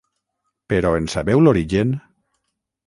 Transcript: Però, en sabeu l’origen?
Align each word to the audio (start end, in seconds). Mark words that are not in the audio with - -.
Però, 0.73 0.93
en 1.01 1.11
sabeu 1.17 1.45
l’origen? 1.45 1.95